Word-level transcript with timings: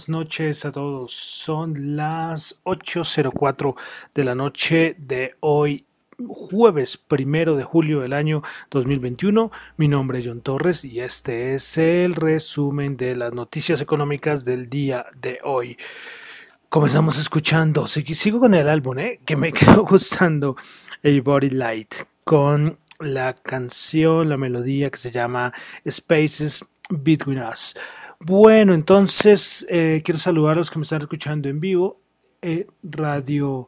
Buenas 0.00 0.08
noches 0.08 0.64
a 0.64 0.72
todos. 0.72 1.12
Son 1.12 1.94
las 1.94 2.62
8.04 2.64 3.74
de 4.14 4.24
la 4.24 4.34
noche 4.34 4.96
de 4.96 5.34
hoy, 5.40 5.84
jueves 6.26 6.96
primero 6.96 7.54
de 7.54 7.64
julio 7.64 8.00
del 8.00 8.14
año 8.14 8.42
2021. 8.70 9.52
Mi 9.76 9.88
nombre 9.88 10.20
es 10.20 10.26
John 10.26 10.40
Torres 10.40 10.86
y 10.86 11.00
este 11.00 11.54
es 11.54 11.76
el 11.76 12.14
resumen 12.14 12.96
de 12.96 13.14
las 13.14 13.34
noticias 13.34 13.82
económicas 13.82 14.46
del 14.46 14.70
día 14.70 15.04
de 15.20 15.38
hoy. 15.44 15.76
Comenzamos 16.70 17.18
escuchando, 17.18 17.86
sigo 17.86 18.40
con 18.40 18.54
el 18.54 18.70
álbum 18.70 18.98
¿eh? 19.00 19.20
que 19.26 19.36
me 19.36 19.52
quedó 19.52 19.84
gustando, 19.84 20.56
A 21.04 21.08
Body 21.22 21.50
Light, 21.50 21.94
con 22.24 22.78
la 23.00 23.34
canción, 23.34 24.30
la 24.30 24.38
melodía 24.38 24.88
que 24.88 24.98
se 24.98 25.10
llama 25.10 25.52
Spaces 25.86 26.64
Between 26.88 27.42
Us. 27.42 27.74
Bueno, 28.26 28.74
entonces 28.74 29.66
eh, 29.70 30.02
quiero 30.04 30.20
saludar 30.20 30.52
a 30.52 30.58
los 30.60 30.70
que 30.70 30.78
me 30.78 30.82
están 30.82 31.00
escuchando 31.00 31.48
en 31.48 31.58
vivo. 31.58 32.02
Eh, 32.42 32.66
Radio 32.82 33.66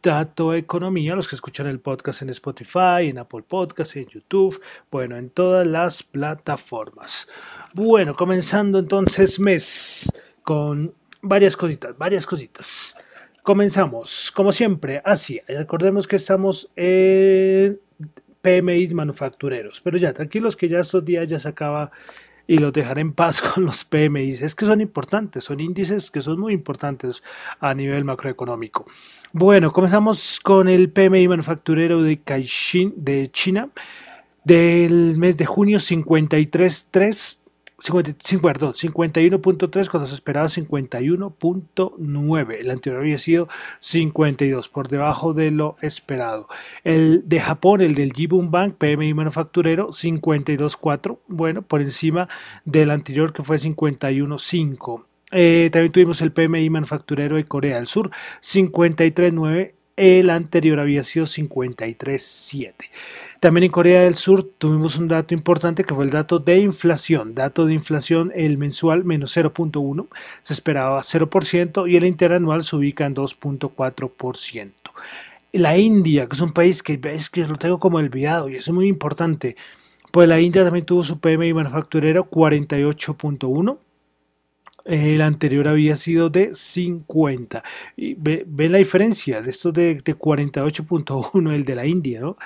Dato 0.00 0.54
Economía, 0.54 1.16
los 1.16 1.26
que 1.26 1.34
escuchan 1.34 1.66
el 1.66 1.80
podcast 1.80 2.22
en 2.22 2.30
Spotify, 2.30 3.08
en 3.08 3.18
Apple 3.18 3.42
Podcast, 3.42 3.96
en 3.96 4.06
YouTube, 4.06 4.62
bueno, 4.88 5.16
en 5.16 5.30
todas 5.30 5.66
las 5.66 6.04
plataformas. 6.04 7.26
Bueno, 7.74 8.14
comenzando 8.14 8.78
entonces 8.78 9.40
mes 9.40 10.12
con 10.44 10.94
varias 11.20 11.56
cositas, 11.56 11.98
varias 11.98 12.24
cositas. 12.24 12.94
Comenzamos, 13.42 14.30
como 14.30 14.52
siempre, 14.52 15.02
así. 15.04 15.40
Recordemos 15.48 16.06
que 16.06 16.16
estamos 16.16 16.70
en 16.76 17.80
PMI 18.42 18.94
manufactureros, 18.94 19.80
pero 19.80 19.98
ya, 19.98 20.12
tranquilos 20.12 20.54
que 20.54 20.68
ya 20.68 20.78
estos 20.78 21.04
días 21.04 21.28
ya 21.28 21.40
se 21.40 21.48
acaba 21.48 21.90
y 22.46 22.58
los 22.58 22.72
dejar 22.72 22.98
en 22.98 23.12
paz 23.12 23.40
con 23.54 23.64
los 23.64 23.84
PMI. 23.84 24.28
Es 24.28 24.54
que 24.54 24.66
son 24.66 24.80
importantes, 24.80 25.44
son 25.44 25.60
índices 25.60 26.10
que 26.10 26.22
son 26.22 26.38
muy 26.40 26.52
importantes 26.52 27.22
a 27.60 27.74
nivel 27.74 28.04
macroeconómico. 28.04 28.86
Bueno, 29.32 29.72
comenzamos 29.72 30.40
con 30.40 30.68
el 30.68 30.90
PMI 30.90 31.28
manufacturero 31.28 32.02
de 32.02 32.18
Caixin 32.18 32.94
de 32.96 33.28
China 33.28 33.70
del 34.44 35.16
mes 35.16 35.36
de 35.36 35.44
junio 35.44 35.78
53.3 35.78 37.38
51.3 37.78 39.90
cuando 39.90 40.06
se 40.06 40.14
esperaba 40.14 40.48
51.9. 40.48 42.56
El 42.58 42.70
anterior 42.70 43.02
había 43.02 43.18
sido 43.18 43.48
52, 43.80 44.68
por 44.68 44.88
debajo 44.88 45.34
de 45.34 45.50
lo 45.50 45.76
esperado. 45.82 46.48
El 46.84 47.28
de 47.28 47.40
Japón, 47.40 47.82
el 47.82 47.94
del 47.94 48.12
Jibun 48.12 48.50
Bank, 48.50 48.76
PMI 48.76 49.12
manufacturero, 49.14 49.88
52.4, 49.88 51.18
bueno, 51.28 51.62
por 51.62 51.82
encima 51.82 52.28
del 52.64 52.90
anterior 52.90 53.32
que 53.32 53.42
fue 53.42 53.56
51.5. 53.56 55.04
Eh, 55.32 55.70
también 55.72 55.90
tuvimos 55.92 56.22
el 56.22 56.30
PMI 56.32 56.70
manufacturero 56.70 57.34
de 57.36 57.44
Corea 57.44 57.76
del 57.76 57.88
Sur, 57.88 58.10
53.9 58.40 59.74
el 59.96 60.30
anterior 60.30 60.78
había 60.78 61.02
sido 61.02 61.26
53.7. 61.26 62.74
También 63.40 63.64
en 63.64 63.70
Corea 63.70 64.02
del 64.02 64.14
Sur 64.14 64.42
tuvimos 64.58 64.96
un 64.98 65.08
dato 65.08 65.34
importante 65.34 65.84
que 65.84 65.94
fue 65.94 66.04
el 66.04 66.10
dato 66.10 66.38
de 66.38 66.58
inflación. 66.58 67.34
Dato 67.34 67.66
de 67.66 67.72
inflación, 67.72 68.30
el 68.34 68.58
mensual 68.58 69.04
menos 69.04 69.36
0.1, 69.36 70.06
se 70.42 70.52
esperaba 70.52 71.00
0% 71.00 71.90
y 71.90 71.96
el 71.96 72.04
interanual 72.04 72.62
se 72.62 72.76
ubica 72.76 73.06
en 73.06 73.14
2.4%. 73.14 74.72
La 75.52 75.78
India, 75.78 76.26
que 76.26 76.34
es 76.34 76.42
un 76.42 76.52
país 76.52 76.82
que 76.82 77.00
es 77.04 77.30
que 77.30 77.46
lo 77.46 77.56
tengo 77.56 77.78
como 77.78 77.96
olvidado 77.96 78.48
y 78.48 78.56
es 78.56 78.68
muy 78.70 78.88
importante, 78.88 79.56
pues 80.10 80.28
la 80.28 80.40
India 80.40 80.64
también 80.64 80.84
tuvo 80.84 81.02
su 81.02 81.20
PMI 81.20 81.54
manufacturero 81.54 82.28
48.1 82.28 83.78
el 84.86 85.20
anterior 85.20 85.68
había 85.68 85.96
sido 85.96 86.30
de 86.30 86.54
50. 86.54 87.62
Y 87.96 88.14
ve, 88.14 88.46
la 88.68 88.78
diferencia 88.78 89.42
de 89.42 89.50
esto 89.50 89.72
de, 89.72 89.94
de 89.94 90.18
48.1, 90.18 91.52
el 91.52 91.64
de 91.64 91.74
la 91.74 91.86
India, 91.86 92.20
¿no? 92.20 92.36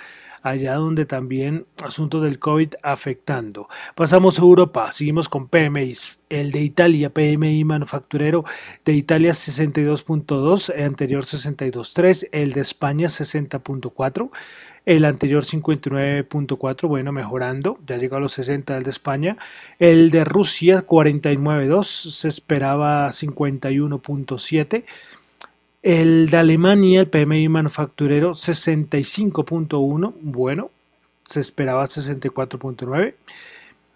allá 0.42 0.74
donde 0.74 1.04
también 1.04 1.66
asuntos 1.82 2.22
del 2.22 2.38
COVID 2.38 2.74
afectando. 2.82 3.68
Pasamos 3.94 4.38
a 4.38 4.42
Europa, 4.42 4.90
seguimos 4.92 5.28
con 5.28 5.48
PMI. 5.48 5.94
El 6.28 6.52
de 6.52 6.60
Italia, 6.60 7.10
PMI 7.10 7.64
manufacturero 7.64 8.44
de 8.84 8.92
Italia 8.92 9.32
62.2, 9.32 10.72
el 10.74 10.84
anterior 10.84 11.24
62.3, 11.24 12.28
el 12.32 12.52
de 12.52 12.60
España 12.60 13.08
60.4, 13.08 14.30
el 14.86 15.04
anterior 15.04 15.44
59.4, 15.44 16.88
bueno, 16.88 17.12
mejorando, 17.12 17.78
ya 17.86 17.96
llegó 17.96 18.16
a 18.16 18.20
los 18.20 18.32
60 18.32 18.76
el 18.76 18.82
de 18.82 18.90
España, 18.90 19.36
el 19.78 20.10
de 20.10 20.24
Rusia 20.24 20.86
49.2, 20.86 21.84
se 21.84 22.28
esperaba 22.28 23.08
51.7, 23.08 24.84
el 25.82 26.28
de 26.30 26.36
Alemania, 26.36 27.00
el 27.00 27.08
PMI 27.08 27.48
manufacturero 27.48 28.30
65.1, 28.30 30.14
bueno, 30.20 30.70
se 31.24 31.40
esperaba 31.40 31.84
64.9. 31.84 33.14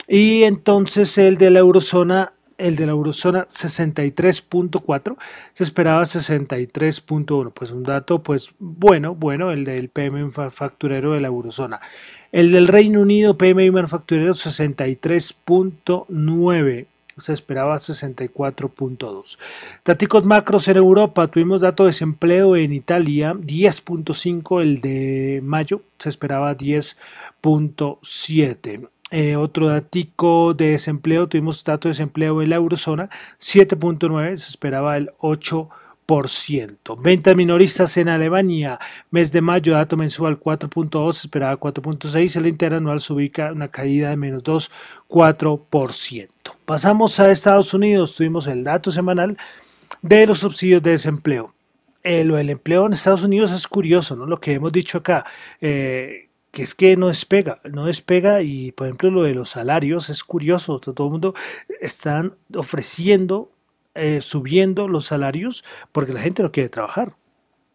Y 0.07 0.43
entonces 0.45 1.17
el 1.19 1.37
de 1.37 1.51
la 1.51 1.61
eurozona, 1.61 2.34
el 2.59 2.77
de 2.77 2.85
la 2.87 2.93
eurozona 2.93 3.47
63.4, 3.47 5.17
se 5.53 5.65
esperaba 5.65 6.03
63.1. 6.03 7.53
Pues 7.53 7.71
un 7.71 7.83
dato, 7.83 8.23
pues 8.23 8.53
bueno, 8.59 9.15
bueno, 9.15 9.53
el 9.53 9.65
del 9.65 9.89
PMI 9.89 10.31
manufacturero 10.35 11.13
de 11.13 11.21
la 11.21 11.29
eurozona. 11.29 11.81
El 12.33 12.53
del 12.53 12.69
Reino 12.69 13.01
Unido, 13.01 13.39
PMI 13.39 13.71
manufacturero 13.71 14.35
63.9 14.35 16.87
se 17.19 17.33
esperaba 17.33 17.77
64.2. 17.77 19.39
Datos 19.85 20.25
macros 20.25 20.69
en 20.69 20.77
Europa, 20.77 21.27
tuvimos 21.29 21.61
dato 21.61 21.85
de 21.85 21.91
desempleo 21.91 22.57
en 22.57 22.73
Italia 22.73 23.35
10.5, 23.35 24.63
el 24.63 24.81
de 24.81 25.41
mayo 25.43 25.83
se 25.99 26.09
esperaba 26.09 26.57
10.7. 26.57 28.89
Eh, 29.17 29.37
otro 29.37 29.69
dato 29.69 30.55
de 30.55 30.71
desempleo, 30.71 31.29
tuvimos 31.29 31.63
dato 31.63 31.87
de 31.87 31.91
desempleo 31.91 32.43
en 32.43 32.51
la 32.51 32.57
eurozona 32.57 33.09
7.9, 33.39 34.35
se 34.35 34.49
esperaba 34.49 34.97
el 34.97 35.13
8%. 35.21 37.01
Ventas 37.01 37.37
minoristas 37.37 37.97
en 37.97 38.09
Alemania, 38.09 38.81
mes 39.13 39.31
de 39.31 39.41
mayo, 39.41 39.75
dato 39.75 39.97
mensual 39.97 40.41
4.2, 40.41 41.11
esperaba 41.11 41.57
4.6, 41.61 42.39
el 42.39 42.49
interanual 42.49 42.99
se 42.99 43.13
ubica 43.13 43.53
una 43.53 43.69
caída 43.69 44.11
de 44.11 44.17
menos 44.17 44.43
2,4%. 44.43 46.29
Pasamos 46.65 47.21
a 47.21 47.31
Estados 47.31 47.73
Unidos, 47.73 48.17
tuvimos 48.17 48.49
el 48.49 48.65
dato 48.65 48.91
semanal 48.91 49.39
de 50.03 50.27
los 50.27 50.41
subsidios 50.41 50.83
de 50.83 50.91
desempleo. 50.91 51.55
Eh, 52.03 52.25
lo 52.25 52.35
del 52.35 52.51
empleo 52.51 52.85
en 52.87 52.95
Estados 52.95 53.23
Unidos 53.23 53.53
es 53.53 53.69
curioso, 53.69 54.17
¿no? 54.17 54.27
Lo 54.27 54.41
que 54.41 54.55
hemos 54.55 54.73
dicho 54.73 54.99
acá, 54.99 55.25
eh, 55.61 56.31
que 56.55 56.63
es 56.63 56.75
que 56.75 56.97
no 56.97 57.09
despega, 57.09 57.61
no 57.65 57.87
despega 57.87 58.41
y 58.41 58.73
por 58.73 58.87
ejemplo 58.87 59.11
lo 59.11 59.25
de 59.25 59.35
los 59.35 59.51
salarios 59.51 60.09
es 60.09 60.25
curioso, 60.25 60.79
todo 60.79 61.07
el 61.07 61.11
mundo 61.11 61.35
están 61.81 62.37
ofreciendo 62.55 63.51
eh, 63.97 64.21
subiendo 64.21 64.89
los 64.89 65.07
salarios 65.07 65.65
porque 65.93 66.13
la 66.13 66.21
gente 66.21 66.43
no 66.43 66.51
quiere 66.51 66.69
trabajar. 66.69 67.15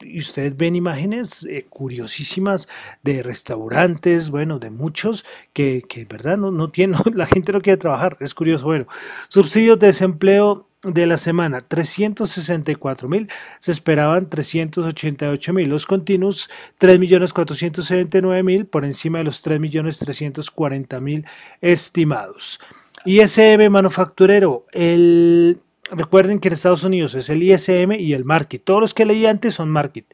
Y 0.01 0.19
ustedes 0.19 0.55
ven 0.55 0.75
imágenes 0.75 1.45
eh, 1.49 1.65
curiosísimas 1.69 2.67
de 3.03 3.21
restaurantes, 3.21 4.29
bueno, 4.29 4.59
de 4.59 4.69
muchos 4.69 5.25
que, 5.53 5.83
verdad 6.09 6.37
no, 6.37 6.51
no 6.51 6.67
tienen, 6.69 6.99
la 7.13 7.25
gente 7.25 7.51
no 7.51 7.61
quiere 7.61 7.77
trabajar, 7.77 8.17
es 8.21 8.33
curioso. 8.33 8.65
Bueno, 8.65 8.85
subsidios 9.27 9.79
de 9.79 9.87
desempleo 9.87 10.68
de 10.83 11.05
la 11.05 11.17
semana, 11.17 11.61
364 11.61 13.09
mil, 13.09 13.29
se 13.59 13.71
esperaban 13.71 14.29
388 14.29 15.53
mil, 15.53 15.69
los 15.69 15.85
continuos 15.85 16.49
3 16.77 16.99
millones 16.99 17.33
479 17.33 18.43
mil, 18.43 18.65
por 18.65 18.85
encima 18.85 19.17
de 19.17 19.25
los 19.25 19.41
3 19.41 19.59
millones 19.59 19.99
340 19.99 20.99
mil 20.99 21.25
estimados. 21.61 22.59
ISM 23.05 23.69
manufacturero, 23.69 24.65
el 24.71 25.59
Recuerden 25.91 26.39
que 26.39 26.49
en 26.49 26.53
Estados 26.53 26.83
Unidos 26.83 27.15
es 27.15 27.29
el 27.29 27.41
ISM 27.41 27.93
y 27.93 28.13
el 28.13 28.23
Market. 28.23 28.63
Todos 28.63 28.81
los 28.81 28.93
que 28.93 29.05
leí 29.05 29.25
antes 29.25 29.55
son 29.55 29.69
Market. 29.69 30.05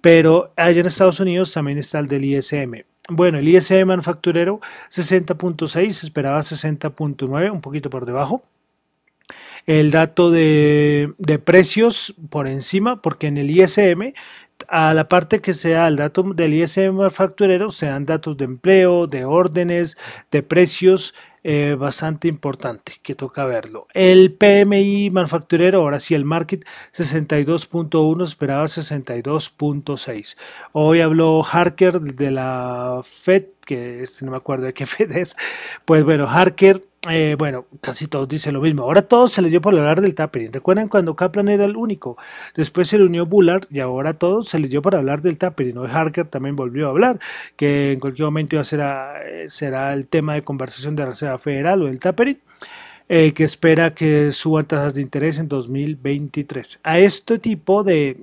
Pero 0.00 0.52
allá 0.56 0.80
en 0.80 0.86
Estados 0.86 1.20
Unidos 1.20 1.52
también 1.52 1.78
está 1.78 2.00
el 2.00 2.08
del 2.08 2.24
ISM. 2.24 2.82
Bueno, 3.08 3.38
el 3.38 3.48
ISM 3.48 3.86
manufacturero 3.86 4.60
60.6, 4.90 6.04
esperaba 6.04 6.40
60.9, 6.40 7.52
un 7.52 7.60
poquito 7.60 7.88
por 7.88 8.04
debajo. 8.04 8.42
El 9.66 9.90
dato 9.90 10.30
de, 10.30 11.12
de, 11.18 11.38
precios 11.38 12.14
por 12.30 12.48
encima, 12.48 13.00
porque 13.00 13.28
en 13.28 13.38
el 13.38 13.50
ISM, 13.50 14.12
a 14.68 14.94
la 14.94 15.08
parte 15.08 15.40
que 15.40 15.52
sea 15.52 15.88
el 15.88 15.96
dato 15.96 16.22
del 16.22 16.54
ISM 16.54 16.92
manufacturero, 16.94 17.70
se 17.70 17.86
dan 17.86 18.06
datos 18.06 18.36
de 18.36 18.44
empleo, 18.44 19.06
de 19.06 19.24
órdenes, 19.24 19.96
de 20.30 20.42
precios, 20.42 21.14
eh, 21.44 21.74
bastante 21.76 22.28
importante 22.28 23.00
que 23.02 23.16
toca 23.16 23.44
verlo. 23.44 23.88
El 23.94 24.32
PMI 24.32 25.10
manufacturero, 25.10 25.80
ahora 25.80 25.98
sí 25.98 26.14
el 26.14 26.24
market 26.24 26.64
62.1, 26.92 28.22
esperaba 28.22 28.64
62.6. 28.66 30.36
Hoy 30.70 31.00
habló 31.00 31.44
Harker 31.44 32.00
de 32.00 32.30
la 32.30 33.00
Fed, 33.02 33.46
que 33.66 34.02
este 34.02 34.24
no 34.24 34.30
me 34.30 34.36
acuerdo 34.36 34.66
de 34.66 34.72
qué 34.72 34.86
Fed 34.86 35.10
es. 35.16 35.36
Pues 35.84 36.04
bueno, 36.04 36.28
Harker 36.28 36.80
eh, 37.10 37.34
bueno, 37.36 37.66
casi 37.80 38.06
todos 38.06 38.28
dicen 38.28 38.54
lo 38.54 38.60
mismo. 38.60 38.84
Ahora 38.84 39.02
todo 39.02 39.26
se 39.26 39.42
le 39.42 39.48
dio 39.48 39.60
por 39.60 39.74
hablar 39.74 40.00
del 40.00 40.14
tapering. 40.14 40.52
¿Recuerdan 40.52 40.86
cuando 40.86 41.16
Kaplan 41.16 41.48
era 41.48 41.64
el 41.64 41.76
único? 41.76 42.16
Después 42.54 42.86
se 42.88 42.96
le 42.96 43.04
unió 43.04 43.26
Bullard 43.26 43.66
y 43.70 43.80
ahora 43.80 44.14
todo 44.14 44.44
se 44.44 44.60
le 44.60 44.68
dio 44.68 44.82
por 44.82 44.94
hablar 44.94 45.20
del 45.20 45.36
tapering. 45.36 45.78
Hoy 45.78 45.88
Harker 45.92 46.28
también 46.28 46.54
volvió 46.54 46.86
a 46.86 46.90
hablar, 46.90 47.18
que 47.56 47.92
en 47.92 48.00
cualquier 48.00 48.26
momento 48.26 48.54
ya 48.54 48.62
será, 48.62 49.20
eh, 49.26 49.46
será 49.48 49.92
el 49.94 50.06
tema 50.06 50.34
de 50.34 50.42
conversación 50.42 50.94
de 50.94 51.02
la 51.02 51.08
Reserva 51.08 51.38
Federal 51.38 51.82
o 51.82 51.86
del 51.86 51.98
tapering. 51.98 52.38
Eh, 53.08 53.32
que 53.32 53.44
espera 53.44 53.94
que 53.94 54.30
suban 54.30 54.64
tasas 54.64 54.94
de 54.94 55.02
interés 55.02 55.38
en 55.40 55.48
2023. 55.48 56.78
A 56.84 57.00
este 57.00 57.38
tipo 57.40 57.82
de, 57.82 58.16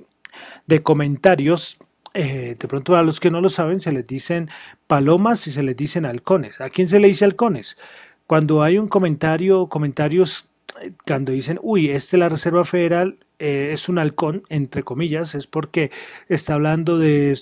de 0.66 0.82
comentarios 0.82 1.76
de 2.12 2.56
pronto 2.68 2.96
a 2.96 3.04
los 3.04 3.20
que 3.20 3.30
no 3.30 3.40
lo 3.40 3.48
saben 3.48 3.78
se 3.78 3.92
les 3.92 4.04
dicen 4.04 4.48
palomas 4.88 5.46
y 5.46 5.52
se 5.52 5.62
les 5.62 5.76
dicen 5.76 6.06
halcones. 6.06 6.60
¿A 6.60 6.70
quién 6.70 6.88
se 6.88 6.98
le 6.98 7.06
dice 7.06 7.24
halcones? 7.24 7.76
Cuando 8.30 8.62
hay 8.62 8.78
un 8.78 8.86
comentario, 8.86 9.66
comentarios, 9.66 10.44
eh, 10.80 10.92
cuando 11.04 11.32
dicen, 11.32 11.58
uy, 11.62 11.90
este 11.90 12.16
la 12.16 12.28
Reserva 12.28 12.62
Federal 12.62 13.18
eh, 13.40 13.70
es 13.72 13.88
un 13.88 13.98
halcón, 13.98 14.42
entre 14.48 14.82
comillas, 14.82 15.34
es 15.34 15.46
porque 15.46 15.90
está 16.28 16.54
hablando 16.54 16.98
de, 16.98 17.34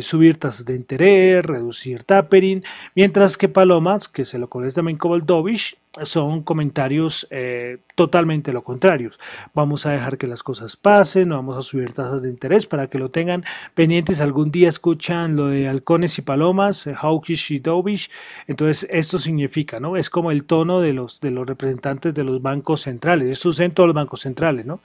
subir 0.00 0.38
tasas 0.38 0.64
de 0.64 0.74
interés, 0.74 1.44
reducir 1.44 2.04
tapering, 2.04 2.64
mientras 2.94 3.36
que 3.36 3.48
Palomas, 3.48 4.08
que 4.08 4.24
se 4.24 4.38
lo 4.38 4.48
conoce 4.48 4.74
también 4.74 4.96
como 4.96 5.14
el 5.14 5.26
Dovish, 5.26 5.76
son 6.04 6.42
comentarios 6.42 7.26
eh, 7.30 7.78
totalmente 7.94 8.52
lo 8.52 8.62
contrarios. 8.62 9.20
Vamos 9.52 9.84
a 9.84 9.90
dejar 9.90 10.16
que 10.16 10.26
las 10.26 10.42
cosas 10.42 10.76
pasen, 10.76 11.28
no 11.28 11.36
vamos 11.36 11.58
a 11.58 11.62
subir 11.62 11.92
tasas 11.92 12.22
de 12.22 12.30
interés 12.30 12.64
para 12.64 12.86
que 12.88 12.98
lo 12.98 13.10
tengan 13.10 13.44
pendientes. 13.74 14.22
Algún 14.22 14.50
día 14.50 14.70
escuchan 14.70 15.36
lo 15.36 15.48
de 15.48 15.68
halcones 15.68 16.16
y 16.18 16.22
palomas, 16.22 16.86
eh, 16.86 16.94
hawkish 16.94 17.52
y 17.52 17.58
dovish. 17.58 18.10
Entonces, 18.46 18.86
esto 18.90 19.18
significa, 19.18 19.80
¿no? 19.80 19.98
Es 19.98 20.08
como 20.08 20.30
el 20.30 20.44
tono 20.44 20.80
de 20.80 20.94
los, 20.94 21.20
de 21.20 21.30
los 21.30 21.46
representantes 21.46 22.14
de 22.14 22.24
los 22.24 22.40
bancos 22.40 22.80
centrales. 22.82 23.28
Esto 23.28 23.50
es 23.50 23.60
en 23.60 23.72
todos 23.72 23.88
los 23.88 23.94
bancos 23.94 24.20
centrales, 24.20 24.64
¿no? 24.64 24.80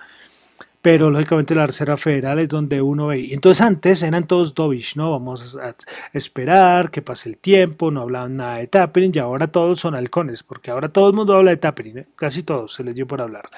Pero 0.81 1.09
lógicamente 1.09 1.55
la 1.55 1.65
Reserva 1.65 1.97
Federal 1.97 2.39
es 2.39 2.49
donde 2.49 2.81
uno 2.81 3.07
ve. 3.07 3.33
Entonces 3.33 3.61
antes 3.61 4.03
eran 4.03 4.25
todos 4.25 4.53
dovish, 4.53 4.95
¿no? 4.95 5.11
Vamos 5.11 5.57
a 5.57 5.75
esperar 6.13 6.91
que 6.91 7.01
pase 7.01 7.29
el 7.29 7.37
tiempo, 7.37 7.91
no 7.91 8.01
hablaban 8.01 8.37
nada 8.37 8.57
de 8.57 8.67
tapering 8.67 9.11
y 9.13 9.19
ahora 9.19 9.47
todos 9.47 9.79
son 9.79 9.95
halcones, 9.95 10.43
porque 10.43 10.71
ahora 10.71 10.89
todo 10.89 11.07
el 11.07 11.13
mundo 11.13 11.33
habla 11.33 11.51
de 11.51 11.57
tapering, 11.57 11.97
¿eh? 11.99 12.07
casi 12.15 12.43
todos 12.43 12.73
se 12.73 12.83
les 12.83 12.95
dio 12.95 13.07
por 13.07 13.21
hablar. 13.21 13.49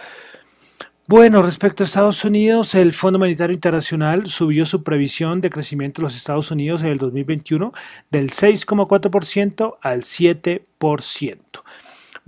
Bueno, 1.10 1.42
respecto 1.42 1.82
a 1.82 1.86
Estados 1.86 2.24
Unidos, 2.24 2.76
el 2.76 2.94
Fondo 2.94 3.18
Monetario 3.18 3.56
Internacional 3.56 4.28
subió 4.28 4.64
su 4.64 4.84
previsión 4.84 5.42
de 5.42 5.50
crecimiento 5.50 6.02
de 6.02 6.04
los 6.04 6.16
Estados 6.16 6.52
Unidos 6.52 6.84
en 6.84 6.90
el 6.90 7.00
2021 7.00 7.74
del 8.12 8.30
6,4% 8.30 9.78
al 9.82 10.04
7%. 10.04 11.38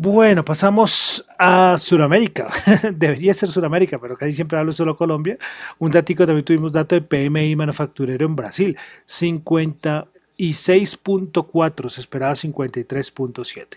Bueno, 0.03 0.43
pasamos 0.43 1.27
a 1.37 1.77
Sudamérica. 1.77 2.49
Debería 2.91 3.35
ser 3.35 3.49
Sudamérica, 3.49 3.99
pero 3.99 4.17
casi 4.17 4.31
siempre 4.31 4.57
hablo 4.57 4.71
solo 4.71 4.97
Colombia. 4.97 5.37
Un 5.77 5.91
datico, 5.91 6.25
también 6.25 6.43
tuvimos 6.43 6.71
dato 6.71 6.95
de 6.95 7.01
PMI 7.01 7.55
manufacturero 7.55 8.25
en 8.25 8.35
Brasil, 8.35 8.75
56.4, 9.07 11.89
se 11.89 12.01
esperaba 12.01 12.33
53.7. 12.33 13.67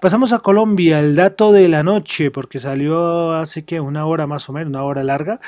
Pasamos 0.00 0.32
a 0.32 0.40
Colombia, 0.40 0.98
el 0.98 1.14
dato 1.14 1.52
de 1.52 1.68
la 1.68 1.84
noche, 1.84 2.32
porque 2.32 2.58
salió 2.58 3.34
hace 3.34 3.64
que 3.64 3.78
una 3.78 4.06
hora 4.06 4.26
más 4.26 4.48
o 4.48 4.52
menos, 4.52 4.70
una 4.70 4.82
hora 4.82 5.04
larga, 5.04 5.38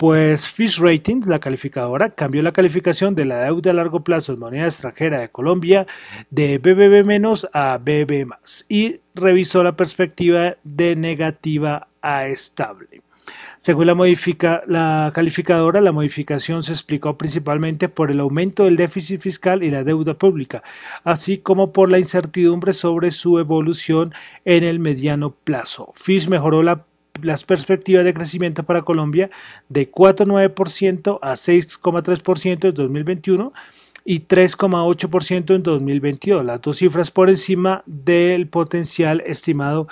pues 0.00 0.48
Fish 0.48 0.78
Ratings, 0.78 1.26
la 1.26 1.40
calificadora, 1.40 2.08
cambió 2.08 2.42
la 2.42 2.52
calificación 2.52 3.14
de 3.14 3.26
la 3.26 3.42
deuda 3.42 3.72
a 3.72 3.74
largo 3.74 4.02
plazo 4.02 4.32
en 4.32 4.38
moneda 4.38 4.64
extranjera 4.64 5.20
de 5.20 5.28
Colombia 5.28 5.86
de 6.30 6.58
BBB- 6.58 7.50
a 7.52 7.76
BB+, 7.76 8.26
y 8.70 9.00
revisó 9.14 9.62
la 9.62 9.76
perspectiva 9.76 10.56
de 10.64 10.96
negativa 10.96 11.88
a 12.00 12.28
estable. 12.28 13.02
Según 13.58 13.88
la, 13.88 15.12
calificadora, 15.14 15.82
la 15.82 15.92
modificación 15.92 16.62
se 16.62 16.72
explicó 16.72 17.18
principalmente 17.18 17.90
por 17.90 18.10
el 18.10 18.20
aumento 18.20 18.64
del 18.64 18.76
déficit 18.76 19.20
fiscal 19.20 19.62
y 19.62 19.68
la 19.68 19.84
deuda 19.84 20.14
pública, 20.14 20.62
así 21.04 21.36
como 21.36 21.74
por 21.74 21.90
la 21.90 21.98
incertidumbre 21.98 22.72
sobre 22.72 23.10
su 23.10 23.38
evolución 23.38 24.14
en 24.46 24.64
el 24.64 24.78
mediano 24.78 25.34
plazo. 25.44 25.92
Fish 25.94 26.26
mejoró 26.26 26.62
la 26.62 26.86
las 27.22 27.44
perspectivas 27.44 28.04
de 28.04 28.14
crecimiento 28.14 28.62
para 28.62 28.82
Colombia 28.82 29.30
de 29.68 29.90
4,9% 29.90 31.18
a 31.22 31.32
6,3% 31.32 32.68
en 32.68 32.74
2021 32.74 33.52
y 34.04 34.20
3,8% 34.20 35.54
en 35.54 35.62
2022, 35.62 36.44
las 36.44 36.60
dos 36.60 36.78
cifras 36.78 37.10
por 37.10 37.28
encima 37.28 37.82
del 37.86 38.48
potencial 38.48 39.22
estimado 39.26 39.88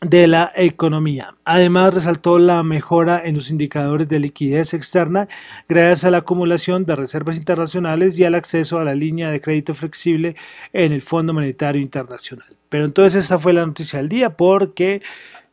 de 0.00 0.28
la 0.28 0.52
economía. 0.54 1.34
Además, 1.44 1.92
resaltó 1.92 2.38
la 2.38 2.62
mejora 2.62 3.20
en 3.24 3.34
los 3.34 3.50
indicadores 3.50 4.08
de 4.08 4.20
liquidez 4.20 4.72
externa 4.74 5.28
gracias 5.68 6.04
a 6.04 6.10
la 6.12 6.18
acumulación 6.18 6.84
de 6.84 6.94
reservas 6.94 7.36
internacionales 7.36 8.16
y 8.18 8.24
al 8.24 8.36
acceso 8.36 8.78
a 8.78 8.84
la 8.84 8.94
línea 8.94 9.30
de 9.30 9.40
crédito 9.40 9.74
flexible 9.74 10.36
en 10.72 10.92
el 10.92 11.02
Fondo 11.02 11.34
Monetario 11.34 11.82
Internacional. 11.82 12.46
Pero 12.68 12.84
entonces 12.84 13.24
esa 13.24 13.38
fue 13.38 13.52
la 13.52 13.66
noticia 13.66 13.98
del 13.98 14.08
día 14.08 14.30
porque 14.30 15.02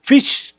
Fish 0.07 0.53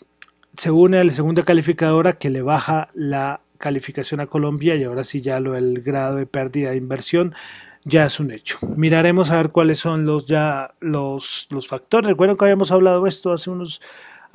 se 0.57 0.73
une 0.73 0.99
a 0.99 1.05
la 1.05 1.13
segunda 1.13 1.45
calificadora 1.45 2.15
que 2.15 2.31
le 2.31 2.43
baja 2.43 2.89
la 2.95 3.43
calificación 3.59 4.19
a 4.19 4.27
Colombia 4.27 4.75
y 4.75 4.83
ahora 4.83 5.05
sí 5.05 5.21
ya 5.21 5.39
lo 5.39 5.57
el 5.57 5.83
grado 5.83 6.17
de 6.17 6.27
pérdida 6.27 6.71
de 6.71 6.77
inversión 6.79 7.33
ya 7.85 8.07
es 8.07 8.19
un 8.19 8.33
hecho. 8.33 8.59
Miraremos 8.75 9.31
a 9.31 9.37
ver 9.37 9.51
cuáles 9.51 9.79
son 9.79 10.05
los 10.05 10.27
ya 10.27 10.75
los, 10.81 11.47
los 11.51 11.69
factores. 11.69 12.09
Recuerden 12.09 12.37
que 12.37 12.45
habíamos 12.45 12.73
hablado 12.73 13.07
esto 13.07 13.33
hace 13.33 13.51
unos 13.51 13.81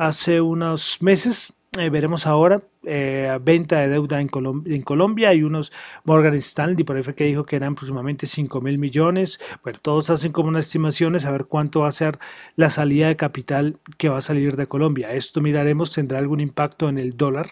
hace 0.02 0.42
unos 0.42 0.98
meses 1.02 1.54
eh, 1.78 1.90
veremos 1.90 2.26
ahora 2.26 2.60
eh, 2.84 3.38
venta 3.42 3.80
de 3.80 3.88
deuda 3.88 4.20
en, 4.20 4.28
Colombia. 4.28 5.30
Hay 5.30 5.44
unos 5.44 5.72
Morgan 6.04 6.34
Stanley, 6.34 6.84
por 6.84 6.98
ahí 6.98 7.04
que 7.14 7.26
dijo 7.26 7.46
que 7.46 7.56
eran 7.56 7.74
aproximadamente 7.74 8.26
5 8.26 8.62
mil 8.62 8.80
millones. 8.80 9.40
Bueno, 9.64 9.78
todos 9.80 10.10
hacen 10.10 10.32
como 10.32 10.50
unas 10.50 10.66
estimaciones 10.66 11.26
a 11.26 11.32
ver 11.32 11.46
cuánto 11.46 11.82
va 11.82 11.88
a 11.88 11.92
ser 11.92 12.18
la 12.56 12.72
salida 12.72 13.08
de 13.10 13.16
capital 13.16 13.78
que 14.00 14.10
va 14.10 14.18
a 14.18 14.22
salir 14.22 14.56
de 14.56 14.68
Colombia. 14.68 15.14
Esto 15.14 15.40
miraremos, 15.40 15.94
tendrá 15.94 16.18
algún 16.18 16.42
impacto 16.42 16.90
en 16.90 16.98
el 16.98 17.16
dólar. 17.16 17.52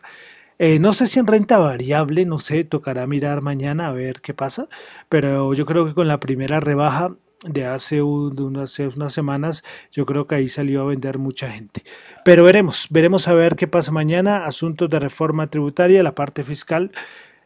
Eh, 0.57 0.79
no 0.79 0.91
sé 0.93 1.05
si 1.05 1.19
en 1.19 1.27
renta 1.27 1.59
variable, 1.59 2.25
no 2.25 2.39
sé, 2.39 2.63
tocará 2.63 3.05
mirar 3.05 3.43
mañana 3.43 3.87
a 3.87 3.93
ver 3.93 4.21
qué 4.21 4.33
pasa, 4.33 4.67
pero 5.07 5.53
yo 5.53 5.65
creo 5.65 5.85
que 5.85 5.93
con 5.93 6.07
la 6.07 6.19
primera 6.19 6.59
rebaja 6.59 7.15
de 7.45 7.65
hace 7.65 8.01
unas, 8.01 8.79
semanas, 9.07 9.63
yo 9.91 10.05
creo 10.05 10.27
que 10.27 10.35
ahí 10.35 10.49
salió 10.49 10.81
a 10.81 10.85
vender 10.85 11.17
mucha 11.17 11.49
gente. 11.49 11.83
Pero 12.25 12.43
veremos, 12.43 12.87
veremos 12.89 13.27
a 13.27 13.33
ver 13.33 13.55
qué 13.55 13.67
pasa 13.67 13.91
mañana. 13.91 14.45
Asuntos 14.45 14.89
de 14.89 14.99
reforma 14.99 15.47
tributaria, 15.47 16.03
la 16.03 16.15
parte 16.15 16.43
fiscal. 16.43 16.91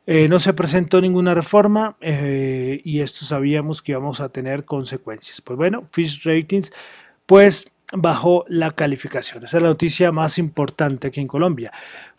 Eh, 0.06 0.28
no 0.28 0.40
se 0.40 0.54
presentó 0.54 1.00
ninguna 1.00 1.34
reforma 1.34 1.96
eh, 2.02 2.82
y 2.84 3.00
esto 3.00 3.26
sabíamos 3.26 3.82
que 3.82 3.94
íbamos 3.94 4.20
a 4.20 4.30
tener 4.30 4.66
consecuencias. 4.66 5.40
Pues 5.42 5.58
bueno, 5.58 5.84
Fish 5.92 6.24
Ratings, 6.26 6.74
pues 7.26 7.72
bajó 7.94 8.44
la 8.48 8.72
calificación. 8.72 9.44
Esa 9.44 9.58
es 9.58 9.64
la 9.64 9.70
noticia 9.70 10.12
más 10.12 10.38
importante 10.40 11.08
aquí 11.08 11.22
en 11.22 11.28
Colombia. 11.28 11.72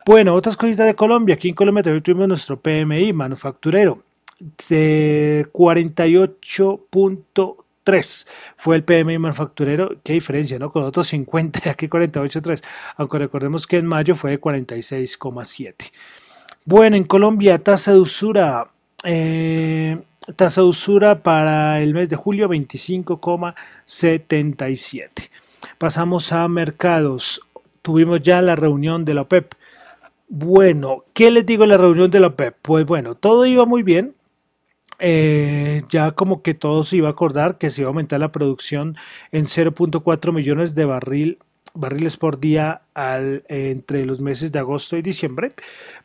Bueno, 0.07 0.35
otras 0.35 0.57
cositas 0.57 0.87
de 0.87 0.95
Colombia. 0.95 1.35
Aquí 1.35 1.49
en 1.49 1.55
Colombia 1.55 1.83
también 1.83 2.03
tuvimos 2.03 2.29
nuestro 2.29 2.59
PMI 2.59 3.13
manufacturero 3.13 4.03
de 4.69 5.47
48. 5.53 6.81
3 7.85 8.27
fue 8.57 8.77
el 8.77 8.85
PMI 8.85 9.19
manufacturero. 9.19 9.91
Qué 10.03 10.15
diferencia, 10.15 10.59
¿no? 10.59 10.71
Con 10.71 10.83
otros 10.83 11.07
50, 11.09 11.61
aquí 11.71 11.87
48.3. 11.87 12.65
Aunque 12.97 13.19
recordemos 13.19 13.67
que 13.67 13.77
en 13.77 13.85
mayo 13.87 14.15
fue 14.17 14.31
de 14.33 14.41
46,7. 14.41 15.93
Bueno, 16.65 16.97
en 16.97 17.05
Colombia, 17.05 17.63
tasa 17.63 17.93
de 17.93 17.99
usura. 17.99 18.71
Eh, 19.05 19.99
tasa 20.37 20.63
de 20.63 20.67
usura 20.67 21.23
para 21.23 21.83
el 21.83 21.93
mes 21.93 22.09
de 22.09 22.17
julio 22.17 22.49
25,77. 22.49 25.29
Pasamos 25.79 26.33
a 26.33 26.49
mercados. 26.49 27.43
Tuvimos 27.83 28.23
ya 28.23 28.41
la 28.41 28.57
reunión 28.57 29.05
de 29.05 29.15
la 29.15 29.21
OPEP. 29.23 29.55
Bueno, 30.29 31.05
¿qué 31.13 31.31
les 31.31 31.45
digo 31.45 31.65
en 31.65 31.71
la 31.71 31.77
reunión 31.77 32.11
de 32.11 32.21
la 32.21 32.29
OPEP? 32.29 32.57
Pues 32.63 32.87
bueno, 32.87 33.15
todo 33.15 33.45
iba 33.45 33.67
muy 33.67 33.83
bien 33.83 34.15
eh, 34.99 35.83
ya 35.89 36.13
como 36.13 36.43
que 36.43 36.55
todo 36.55 36.85
se 36.85 36.97
iba 36.97 37.09
a 37.09 37.13
acordar 37.13 37.59
que 37.59 37.71
se 37.71 37.83
iba 37.83 37.89
a 37.89 37.91
aumentar 37.91 38.21
la 38.21 38.33
producción 38.33 38.97
en 39.33 39.45
0.4 39.47 40.33
millones 40.33 40.75
de 40.75 40.85
barril, 40.85 41.39
barriles 41.75 42.17
por 42.17 42.41
día 42.41 42.83
al, 42.95 43.45
entre 43.49 44.07
los 44.07 44.21
meses 44.21 44.53
de 44.53 44.61
agosto 44.61 44.97
y 44.97 45.03
diciembre, 45.03 45.53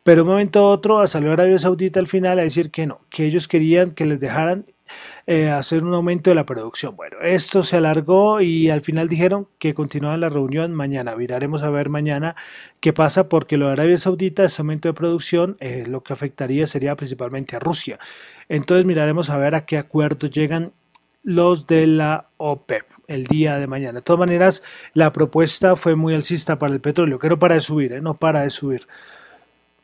pero 0.03 0.23
un 0.23 0.29
momento 0.29 0.59
a 0.59 0.69
otro 0.69 1.05
salió 1.07 1.31
Arabia 1.31 1.59
Saudita 1.59 1.99
al 1.99 2.07
final 2.07 2.39
a 2.39 2.43
decir 2.43 2.71
que 2.71 2.87
no, 2.87 3.01
que 3.09 3.25
ellos 3.25 3.47
querían 3.47 3.91
que 3.91 4.05
les 4.05 4.19
dejaran 4.19 4.65
eh, 5.27 5.49
hacer 5.49 5.83
un 5.83 5.93
aumento 5.93 6.31
de 6.31 6.35
la 6.35 6.45
producción. 6.45 6.95
Bueno, 6.95 7.17
esto 7.21 7.63
se 7.63 7.77
alargó 7.77 8.41
y 8.41 8.69
al 8.69 8.81
final 8.81 9.07
dijeron 9.07 9.47
que 9.59 9.73
continuaban 9.73 10.21
la 10.21 10.29
reunión 10.29 10.73
mañana. 10.73 11.13
Viraremos 11.15 11.63
a 11.63 11.69
ver 11.69 11.89
mañana 11.89 12.35
qué 12.79 12.93
pasa 12.93 13.29
porque 13.29 13.57
lo 13.57 13.67
de 13.67 13.73
Arabia 13.73 13.97
Saudita, 13.97 14.43
ese 14.43 14.61
aumento 14.61 14.87
de 14.87 14.93
producción, 14.93 15.57
eh, 15.59 15.85
lo 15.87 16.01
que 16.01 16.13
afectaría 16.13 16.65
sería 16.67 16.95
principalmente 16.95 17.55
a 17.55 17.59
Rusia. 17.59 17.99
Entonces 18.47 18.85
miraremos 18.85 19.29
a 19.29 19.37
ver 19.37 19.53
a 19.55 19.65
qué 19.65 19.77
acuerdos 19.77 20.31
llegan 20.31 20.73
los 21.23 21.67
de 21.67 21.87
la 21.87 22.27
OPEP 22.37 22.85
el 23.07 23.25
día 23.25 23.57
de 23.57 23.67
mañana. 23.67 23.99
De 23.99 24.01
todas 24.01 24.19
maneras, 24.19 24.63
la 24.93 25.11
propuesta 25.11 25.75
fue 25.75 25.95
muy 25.95 26.13
alcista 26.13 26.57
para 26.59 26.73
el 26.73 26.79
petróleo, 26.79 27.19
que 27.19 27.29
no 27.29 27.39
para 27.39 27.55
de 27.55 27.61
subir, 27.61 27.93
¿eh? 27.93 28.01
no 28.01 28.13
para 28.13 28.41
de 28.41 28.49
subir. 28.49 28.87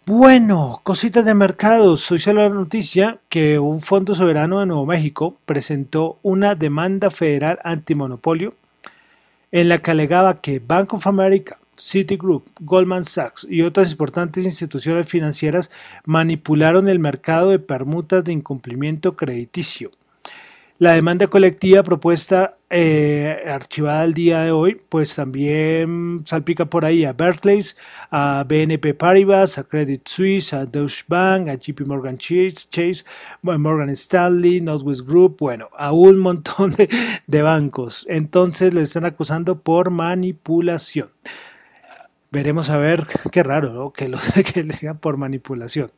Bueno, 0.06 0.82
cositas 0.84 1.26
de 1.26 1.34
mercados. 1.34 2.12
Hoy 2.12 2.20
salió 2.20 2.44
la 2.44 2.50
noticia 2.50 3.18
que 3.28 3.58
un 3.58 3.82
fondo 3.82 4.14
soberano 4.14 4.60
de 4.60 4.68
Nuevo 4.68 4.86
México 4.86 5.36
presentó 5.46 6.20
una 6.22 6.54
demanda 6.54 7.10
federal 7.10 7.60
antimonopolio 7.64 8.54
en 9.52 9.70
la 9.70 9.80
que 9.80 9.92
alegaba 9.92 10.42
que 10.42 10.60
Bank 10.60 10.94
of 10.94 11.08
America, 11.08 11.58
Citigroup, 11.76 12.46
Goldman 12.60 13.04
Sachs 13.04 13.48
y 13.50 13.64
otras 13.64 13.92
importantes 13.92 14.46
instituciones 14.46 15.08
financieras 15.08 15.72
manipularon 16.06 16.88
el 16.88 17.00
mercado 17.00 17.50
de 17.50 17.60
permutas 17.60 18.24
de 18.24 18.34
incumplimiento 18.34 19.16
crediticio 19.16 19.92
la 20.78 20.94
demanda 20.94 21.28
colectiva 21.28 21.84
propuesta 21.84 22.58
eh, 22.70 23.44
archivada 23.48 24.04
el 24.04 24.14
día 24.14 24.42
de 24.42 24.52
hoy, 24.52 24.82
pues 24.90 25.16
también 25.16 26.24
salpica 26.26 26.66
por 26.66 26.84
ahí 26.84 27.06
a 27.06 27.14
Berkeley, 27.14 27.62
a 28.12 28.44
BNP 28.46 28.94
Paribas, 28.94 29.58
a 29.58 29.64
Credit 29.64 30.06
Suisse, 30.06 30.54
a 30.54 30.66
Deutsche 30.66 31.06
Bank, 31.08 31.48
a 31.48 31.56
JP 31.56 31.88
Morgan 31.88 32.18
Chase, 32.18 32.68
Chase 32.70 33.06
Morgan 33.42 33.90
Stanley, 33.92 34.60
Northwest 34.60 35.08
Group, 35.08 35.38
bueno, 35.40 35.70
a 35.78 35.94
un 35.94 36.18
montón 36.18 36.76
de, 37.28 37.42
bancos. 37.42 38.06
Entonces 38.10 38.74
le 38.74 38.82
están 38.82 39.06
acusando 39.06 39.62
por 39.62 39.92
manipulación. 39.92 41.10
Veremos 42.32 42.70
a 42.70 42.78
ver, 42.78 43.06
qué 43.32 43.44
raro, 43.44 43.72
¿no? 43.72 43.94
Que, 43.94 44.10
lo, 44.10 44.18
que 44.54 44.64
le 44.64 44.74
digan 44.74 44.98
por 44.98 45.16
manipulación. 45.16 45.92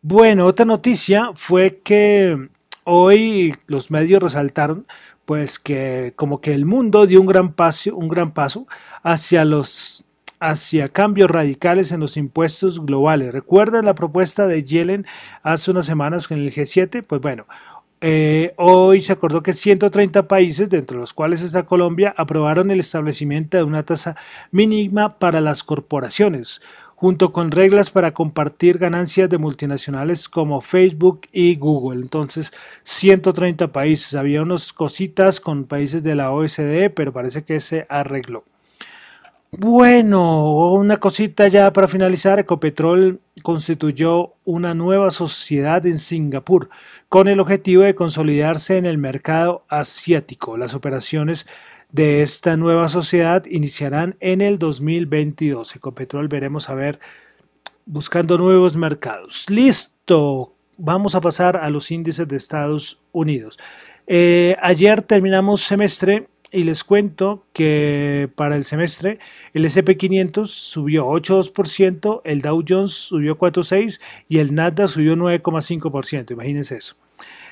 Bueno, 0.00 0.46
otra 0.46 0.64
noticia 0.64 1.32
fue 1.34 1.80
que 1.84 2.48
hoy 2.90 3.54
los 3.66 3.90
medios 3.90 4.22
resaltaron 4.22 4.86
pues 5.26 5.58
que 5.58 6.14
como 6.16 6.40
que 6.40 6.54
el 6.54 6.64
mundo 6.64 7.06
dio 7.06 7.20
un 7.20 7.26
gran 7.26 7.52
paso, 7.52 7.94
un 7.94 8.08
gran 8.08 8.32
paso 8.32 8.66
hacia 9.02 9.44
los 9.44 10.06
hacia 10.40 10.88
cambios 10.88 11.30
radicales 11.30 11.92
en 11.92 12.00
los 12.00 12.16
impuestos 12.16 12.86
globales. 12.86 13.32
¿Recuerdan 13.32 13.84
la 13.84 13.94
propuesta 13.94 14.46
de 14.46 14.64
Yellen 14.64 15.04
hace 15.42 15.70
unas 15.70 15.84
semanas 15.84 16.28
con 16.28 16.38
el 16.38 16.50
G7? 16.50 17.04
Pues 17.06 17.20
bueno, 17.20 17.46
eh, 18.00 18.54
hoy 18.56 19.02
se 19.02 19.12
acordó 19.12 19.42
que 19.42 19.52
130 19.52 20.26
países, 20.26 20.70
dentro 20.70 20.96
de 20.96 21.00
los 21.02 21.12
cuales 21.12 21.42
está 21.42 21.64
Colombia, 21.64 22.14
aprobaron 22.16 22.70
el 22.70 22.80
establecimiento 22.80 23.58
de 23.58 23.64
una 23.64 23.82
tasa 23.82 24.16
mínima 24.50 25.18
para 25.18 25.42
las 25.42 25.62
corporaciones, 25.62 26.62
junto 26.98 27.30
con 27.30 27.52
reglas 27.52 27.90
para 27.90 28.12
compartir 28.12 28.76
ganancias 28.76 29.30
de 29.30 29.38
multinacionales 29.38 30.28
como 30.28 30.60
Facebook 30.60 31.20
y 31.30 31.54
Google. 31.54 32.00
Entonces, 32.00 32.52
130 32.82 33.68
países. 33.68 34.16
Había 34.16 34.42
unas 34.42 34.72
cositas 34.72 35.38
con 35.38 35.64
países 35.64 36.02
de 36.02 36.16
la 36.16 36.32
OSD, 36.32 36.90
pero 36.92 37.12
parece 37.12 37.44
que 37.44 37.60
se 37.60 37.86
arregló. 37.88 38.42
Bueno, 39.50 40.72
una 40.72 40.98
cosita 40.98 41.48
ya 41.48 41.72
para 41.72 41.88
finalizar, 41.88 42.38
Ecopetrol 42.38 43.18
constituyó 43.42 44.34
una 44.44 44.74
nueva 44.74 45.10
sociedad 45.10 45.86
en 45.86 45.98
Singapur 45.98 46.68
con 47.08 47.28
el 47.28 47.40
objetivo 47.40 47.82
de 47.82 47.94
consolidarse 47.94 48.76
en 48.76 48.84
el 48.84 48.98
mercado 48.98 49.64
asiático. 49.68 50.58
Las 50.58 50.74
operaciones 50.74 51.46
de 51.90 52.22
esta 52.22 52.58
nueva 52.58 52.90
sociedad 52.90 53.46
iniciarán 53.46 54.16
en 54.20 54.42
el 54.42 54.58
2022. 54.58 55.76
Ecopetrol 55.76 56.28
veremos 56.28 56.68
a 56.68 56.74
ver 56.74 57.00
buscando 57.86 58.36
nuevos 58.36 58.76
mercados. 58.76 59.48
Listo, 59.48 60.52
vamos 60.76 61.14
a 61.14 61.22
pasar 61.22 61.56
a 61.56 61.70
los 61.70 61.90
índices 61.90 62.28
de 62.28 62.36
Estados 62.36 63.00
Unidos. 63.12 63.58
Eh, 64.06 64.56
ayer 64.60 65.00
terminamos 65.00 65.62
semestre 65.62 66.28
y 66.50 66.64
les 66.64 66.84
cuento 66.84 67.44
que 67.52 68.30
para 68.34 68.56
el 68.56 68.64
semestre 68.64 69.18
el 69.52 69.64
SP500 69.64 70.46
subió 70.46 71.06
8,2%, 71.06 72.22
el 72.24 72.40
Dow 72.40 72.64
Jones 72.66 72.92
subió 72.92 73.38
4,6% 73.38 74.00
y 74.28 74.38
el 74.38 74.54
Nasdaq 74.54 74.88
subió 74.88 75.16
9,5%. 75.16 76.30
Imagínense 76.32 76.76
eso. 76.76 76.96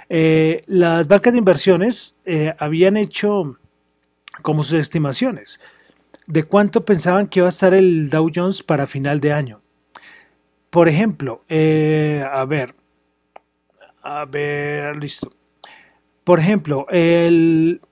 Eh, 0.09 0.63
las 0.67 1.09
bancas 1.09 1.33
de 1.33 1.39
inversiones 1.39 2.17
eh, 2.25 2.55
habían 2.59 2.97
hecho 2.97 3.59
como 4.43 4.63
sus 4.63 4.79
estimaciones 4.79 5.61
de 6.27 6.45
cuánto 6.45 6.85
pensaban 6.85 7.29
que 7.29 7.41
iba 7.41 7.47
a 7.47 7.51
estar 7.51 7.75
el 7.75 8.11
Dow 8.11 8.31
Jones 8.35 8.63
para 8.63 8.87
final 8.87 9.21
de 9.21 9.33
año. 9.33 9.61
Por 10.71 10.89
ejemplo, 10.89 11.43
eh, 11.49 12.25
a 12.31 12.45
ver, 12.45 12.75
a 14.03 14.25
ver, 14.25 14.97
listo. 14.97 15.33
Por 16.27 16.41
ejemplo, 16.41 16.89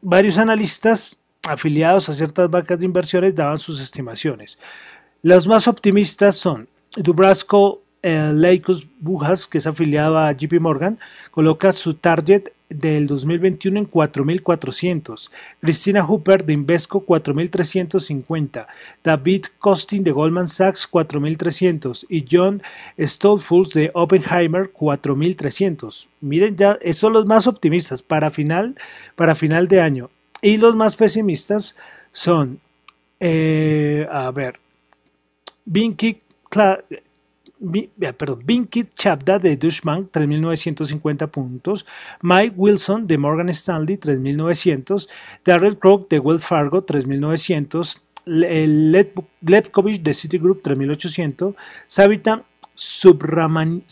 varios 0.00 0.38
analistas 0.38 1.16
afiliados 1.48 2.08
a 2.08 2.14
ciertas 2.14 2.50
bancas 2.50 2.80
de 2.80 2.86
inversiones 2.86 3.32
daban 3.32 3.60
sus 3.60 3.80
estimaciones. 3.80 4.58
Los 5.22 5.46
más 5.46 5.68
optimistas 5.68 6.34
son 6.34 6.68
Dubrasco 6.96 7.84
eh, 8.02 8.60
Bujas, 8.98 9.46
que 9.46 9.58
es 9.58 9.68
afiliado 9.68 10.18
a 10.18 10.32
JP 10.32 10.54
Morgan, 10.58 10.98
coloca 11.30 11.70
su 11.72 11.94
target 11.94 12.48
del 12.68 13.06
2021 13.06 13.80
en 13.80 13.88
4.400. 13.88 15.30
Cristina 15.60 16.02
Hooper 16.02 16.44
de 16.44 16.52
Invesco 16.52 17.04
4.350. 17.04 18.66
David 19.02 19.46
Costin 19.58 20.04
de 20.04 20.12
Goldman 20.12 20.48
Sachs 20.48 20.88
4.300. 20.90 22.06
Y 22.08 22.24
John 22.30 22.62
Stolfus 22.98 23.70
de 23.70 23.90
Oppenheimer 23.94 24.72
4.300. 24.72 26.06
Miren, 26.20 26.56
ya 26.56 26.78
esos 26.80 27.00
son 27.00 27.12
los 27.12 27.26
más 27.26 27.46
optimistas 27.46 28.02
para 28.02 28.30
final, 28.30 28.74
para 29.14 29.34
final 29.34 29.68
de 29.68 29.80
año. 29.80 30.10
Y 30.40 30.56
los 30.56 30.74
más 30.76 30.96
pesimistas 30.96 31.76
son, 32.12 32.60
eh, 33.20 34.06
a 34.10 34.30
ver, 34.30 34.58
Binky 35.64 36.20
perdón, 38.16 38.42
Binkit 38.44 38.94
Chabda 38.94 39.38
de 39.38 39.56
Deutsche 39.56 39.80
Bank 39.84 40.10
3.950 40.12 41.28
puntos, 41.28 41.86
Mike 42.22 42.54
Wilson 42.56 43.06
de 43.06 43.18
Morgan 43.18 43.48
Stanley 43.48 43.96
3.900, 43.96 45.08
Darrell 45.44 45.78
Crook 45.78 46.08
de 46.08 46.18
Wells 46.18 46.44
Fargo 46.44 46.84
3.900, 46.84 48.02
Letkovich 48.26 50.02
de 50.02 50.14
Citigroup 50.14 50.62
3.800, 50.62 51.54
Savita 51.86 52.44
Subramanian 52.76 53.84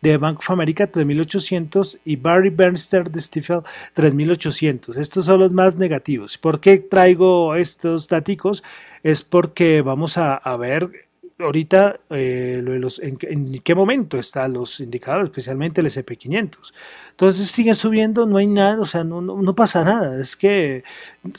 de 0.00 0.16
Bank 0.18 0.38
of 0.38 0.50
America 0.50 0.86
3800 0.86 1.98
y 2.04 2.14
Barry 2.14 2.50
Bernster 2.50 3.10
de 3.10 3.20
Stifel 3.20 3.62
3800. 3.94 4.96
Estos 4.96 5.24
son 5.24 5.40
los 5.40 5.52
más 5.52 5.76
negativos. 5.76 6.38
¿Por 6.38 6.60
qué 6.60 6.78
traigo 6.78 7.56
estos 7.56 8.06
datos? 8.08 8.62
Es 9.02 9.22
porque 9.22 9.82
vamos 9.82 10.16
a 10.16 10.56
ver 10.56 11.09
ahorita 11.40 12.00
eh, 12.10 12.62
en, 13.02 13.60
qué 13.60 13.74
momento 13.74 14.18
están 14.18 14.52
los 14.52 14.80
indicadores, 14.80 15.30
especialmente 15.30 15.80
el 15.80 15.86
SP500. 15.88 16.72
Entonces 17.10 17.50
siguen 17.50 17.74
subiendo, 17.74 18.26
no 18.26 18.38
hay 18.38 18.46
nada, 18.46 18.80
o 18.80 18.84
sea, 18.84 19.04
no, 19.04 19.20
no, 19.20 19.54
pasa 19.54 19.84
nada. 19.84 20.20
Es 20.20 20.36
que, 20.36 20.84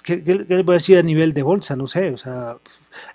¿qué, 0.04 0.24
¿qué, 0.24 0.36
les 0.36 0.66
voy 0.66 0.74
a 0.74 0.78
decir 0.78 0.98
a 0.98 1.04
nivel 1.04 1.34
de 1.34 1.44
bolsa? 1.44 1.76
No 1.76 1.88
sé, 1.88 2.12
o 2.12 2.18
sea, 2.18 2.58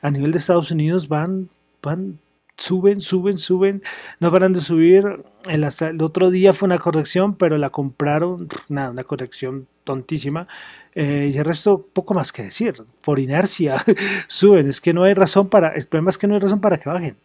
a 0.02 0.10
nivel 0.10 0.32
de 0.32 0.38
Estados 0.38 0.70
Unidos 0.70 1.08
van, 1.08 1.48
van 1.82 2.18
suben, 2.56 3.00
suben, 3.00 3.38
suben, 3.38 3.82
no 4.20 4.30
paran 4.30 4.52
de 4.52 4.60
subir. 4.60 5.04
El, 5.48 5.64
el, 5.64 6.02
otro 6.02 6.30
día 6.30 6.52
fue 6.52 6.66
una 6.66 6.78
corrección, 6.78 7.36
pero 7.36 7.58
la 7.58 7.70
compraron, 7.70 8.48
nada, 8.68 8.90
una 8.90 9.04
corrección 9.04 9.68
tontísima. 9.86 10.46
Eh, 10.94 11.30
y 11.32 11.38
el 11.38 11.44
resto, 11.46 11.88
poco 11.94 12.12
más 12.12 12.30
que 12.32 12.42
decir. 12.42 12.84
Por 13.02 13.18
inercia 13.18 13.82
suben. 14.26 14.68
Es 14.68 14.82
que 14.82 14.92
no 14.92 15.04
hay 15.04 15.14
razón 15.14 15.48
para. 15.48 15.68
El 15.70 15.86
problema 15.86 16.10
es 16.10 16.18
que 16.18 16.26
no 16.26 16.34
hay 16.34 16.40
razón 16.40 16.60
para 16.60 16.76
que 16.76 16.90
bajen. 16.90 17.16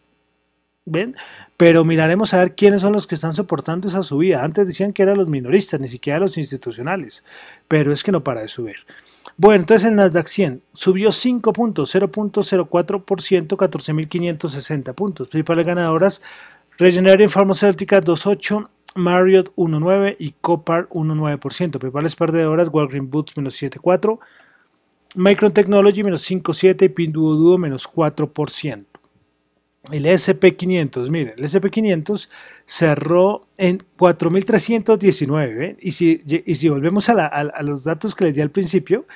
¿Ven? 0.86 1.16
Pero 1.58 1.86
miraremos 1.86 2.34
a 2.34 2.40
ver 2.40 2.56
quiénes 2.56 2.82
son 2.82 2.94
los 2.94 3.06
que 3.06 3.16
están 3.16 3.34
soportando 3.34 3.88
esa 3.88 4.02
subida. 4.02 4.44
Antes 4.44 4.68
decían 4.68 4.94
que 4.94 5.04
eran 5.04 5.18
los 5.18 5.28
minoristas, 5.28 5.80
ni 5.80 5.88
siquiera 5.88 6.20
los 6.20 6.38
institucionales. 6.38 7.24
Pero 7.68 7.92
es 7.94 8.04
que 8.04 8.12
no 8.12 8.24
para 8.24 8.42
de 8.42 8.48
subir. 8.48 8.78
Bueno, 9.38 9.62
entonces 9.62 9.90
el 9.90 9.96
Nasdaq 9.96 10.26
100 10.28 10.64
subió 10.74 11.12
5 11.12 11.54
puntos, 11.54 11.94
0.04%, 11.94 13.48
14.560 13.48 14.94
puntos. 14.96 15.28
Principales 15.28 15.66
ganadoras, 15.68 16.22
Regenerative 16.78 17.30
Pharmaceutica 17.30 18.02
2.8, 18.02 18.68
Marriott 18.96 19.54
1.9 19.56 20.16
y 20.20 20.34
Copar 20.42 20.88
1.9%. 20.90 21.40
Principales 21.80 22.16
perdedoras, 22.16 22.70
Walgreens 22.72 23.10
Boots 23.10 23.38
menos 23.38 23.62
7.4, 23.62 24.20
Micron 25.16 25.54
Technology 25.54 26.04
menos 26.04 26.30
5.7 26.30 26.86
y 26.86 26.90
Pinduoduo 26.90 27.58
menos 27.58 27.90
4%. 27.90 28.86
El 29.92 30.06
SP500, 30.06 31.10
miren, 31.10 31.34
el 31.38 31.44
SP500 31.44 32.30
cerró 32.66 33.48
en 33.58 33.80
4.319. 33.98 35.78
Y, 35.80 35.92
si, 35.92 36.22
y 36.46 36.56
si 36.56 36.70
volvemos 36.70 37.10
a, 37.10 37.64
los 37.64 37.84
datos 37.84 38.14
que 38.14 38.26
les 38.26 38.36
di 38.36 38.42
al 38.42 38.52
principio, 38.52 39.08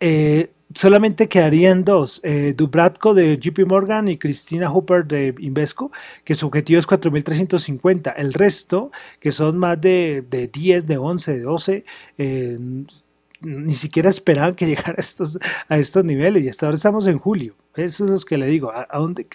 eh, 0.00 0.50
solamente 0.74 1.28
quedarían 1.28 1.84
dos, 1.84 2.20
eh, 2.24 2.54
Dubratko 2.56 3.14
de 3.14 3.38
JP 3.38 3.66
Morgan 3.68 4.08
y 4.08 4.18
Cristina 4.18 4.70
Hooper 4.70 5.06
de 5.06 5.34
Invesco, 5.38 5.90
que 6.24 6.34
su 6.34 6.46
objetivo 6.46 6.78
es 6.78 6.86
4.350. 6.86 8.14
El 8.16 8.32
resto, 8.32 8.90
que 9.20 9.32
son 9.32 9.58
más 9.58 9.80
de, 9.80 10.24
de 10.28 10.48
10, 10.48 10.86
de 10.86 10.96
11, 10.98 11.34
de 11.34 11.42
12, 11.42 11.84
eh, 12.18 12.58
ni 13.42 13.74
siquiera 13.74 14.08
esperaban 14.08 14.54
que 14.54 14.66
llegara 14.66 14.94
a 14.96 15.00
estos, 15.00 15.38
a 15.68 15.78
estos 15.78 16.04
niveles 16.04 16.44
y 16.44 16.48
hasta 16.48 16.66
ahora 16.66 16.76
estamos 16.76 17.06
en 17.06 17.18
julio. 17.18 17.54
Eso 17.74 18.04
es 18.04 18.10
lo 18.10 18.20
que 18.20 18.36
le 18.36 18.46
digo. 18.46 18.70
¿A, 18.70 18.86
dónde, 18.98 19.26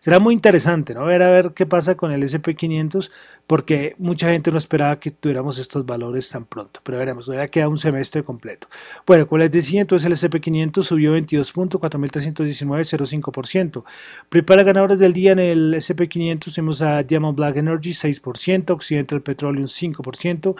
será 0.00 0.18
muy 0.18 0.34
interesante, 0.34 0.92
¿no? 0.92 1.04
Ver 1.04 1.22
a 1.22 1.30
ver 1.30 1.52
qué 1.54 1.66
pasa 1.66 1.94
con 1.94 2.10
el 2.10 2.24
SP500, 2.24 3.12
porque 3.46 3.94
mucha 3.98 4.30
gente 4.30 4.50
no 4.50 4.58
esperaba 4.58 4.98
que 4.98 5.12
tuviéramos 5.12 5.56
estos 5.58 5.86
valores 5.86 6.28
tan 6.28 6.46
pronto. 6.46 6.80
Pero 6.82 6.98
veremos, 6.98 7.26
todavía 7.26 7.46
queda 7.46 7.68
un 7.68 7.78
semestre 7.78 8.24
completo. 8.24 8.66
Bueno, 9.06 9.28
como 9.28 9.38
les 9.38 9.52
decía, 9.52 9.82
entonces 9.82 10.06
el 10.06 10.30
SP500 10.30 10.82
subió 10.82 11.12
22 11.12 11.52
puntos, 11.52 11.80
4.319, 11.80 13.84
Prepara 14.28 14.64
ganadores 14.64 14.98
del 14.98 15.12
día 15.12 15.30
en 15.32 15.38
el 15.38 15.74
SP500, 15.74 16.54
tenemos 16.54 16.82
a 16.82 17.04
Diamond 17.04 17.36
Black 17.36 17.56
Energy 17.56 17.90
6%, 17.90 18.70
Occidental 18.70 19.22
Petroleum 19.22 19.66
5%, 19.66 20.56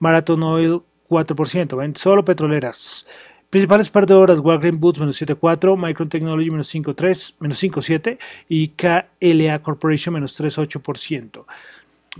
Marathon 0.00 0.42
Oil 0.42 0.82
4%, 1.08 1.76
ven, 1.76 1.96
solo 1.96 2.24
petroleras. 2.24 3.06
Principales 3.50 3.88
perdedoras, 3.88 4.40
Walgreens 4.40 4.78
Boots 4.78 5.00
menos 5.00 5.20
7.4, 5.20 5.76
Micron 5.76 6.10
Technology 6.10 6.50
menos 6.50 6.74
5.3, 6.74 7.34
menos 7.40 7.62
5.7 7.62 8.18
y 8.48 8.68
KLA 8.68 9.58
Corporation 9.60 10.12
menos 10.12 10.38
3.8%. 10.38 11.46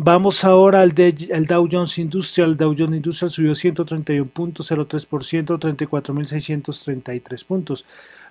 Vamos 0.00 0.44
ahora 0.44 0.82
al, 0.82 0.94
al, 1.34 1.46
Dow 1.46 1.68
Jones 1.70 1.98
Industrial. 1.98 2.50
El 2.50 2.56
Dow 2.56 2.74
Jones 2.78 2.96
Industrial 2.96 3.30
subió 3.30 3.52
131.03%, 3.52 5.58
34.633 5.58 7.44
puntos. 7.44 7.84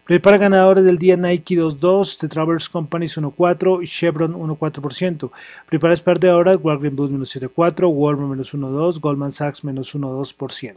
Prepara 0.07 0.37
ganadores 0.37 0.85
del 0.85 0.97
día 0.97 1.17
Nike 1.17 1.55
2.2, 1.55 2.19
The 2.19 2.29
Travelers 2.29 2.69
Companies 2.69 3.17
1.4 3.17 3.83
y 3.83 3.87
Chevron 3.87 4.33
1.4%. 4.35 5.31
Prepara 5.65 5.95
perdedoras, 5.97 6.57
Walgreens 6.61 6.95
Boots 6.95 7.11
menos 7.11 7.35
7.4, 7.35 7.91
Walmart 7.91 8.29
menos 8.29 8.53
1.2, 8.53 9.01
Goldman 9.01 9.33
Sachs 9.33 9.65
menos 9.65 9.93
1.2%. 9.93 10.75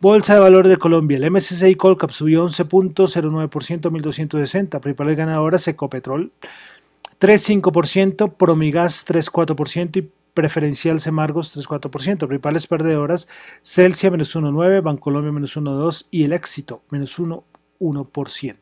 Bolsa 0.00 0.34
de 0.34 0.40
Valores 0.40 0.68
de 0.68 0.76
Colombia. 0.76 1.16
El 1.16 1.30
MSCI 1.30 1.74
Colcap 1.76 2.10
subió 2.10 2.44
11.09%, 2.46 3.48
1.260. 3.48 4.80
Principales 4.80 5.16
ganadoras 5.16 5.66
Ecopetrol 5.68 6.30
3.5%, 7.18 8.34
Promigas 8.34 9.06
3.4% 9.06 9.96
y 9.96 10.10
Preferencial 10.34 11.00
Semargos 11.00 11.56
3.4%. 11.56 12.26
Principales 12.26 12.66
perdedoras 12.66 13.28
Celsia 13.62 14.10
menos 14.10 14.36
1.9%, 14.36 14.82
Bancolombia 14.82 15.32
menos 15.32 15.56
1.2% 15.56 16.06
y 16.10 16.24
El 16.24 16.34
Éxito 16.34 16.82
menos 16.90 17.18
1.1%. 17.80 18.56